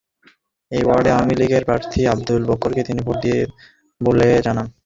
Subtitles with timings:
[0.71, 3.49] এই ওয়ার্ডে আওয়ামী লীগের প্রার্থী আবদুল বাকেরকে তিনি ভোট দেন
[4.01, 4.67] বলে জানান।